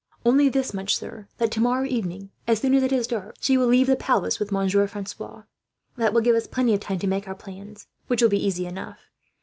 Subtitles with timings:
[0.25, 3.67] "Only this much, sir, that tomorrow evening, as soon as it is dark, she will
[3.67, 5.43] leave the palace with Monsieur Francois.
[5.95, 8.65] That will give us plenty of time to make our plans, which will be easy
[8.65, 9.11] enough.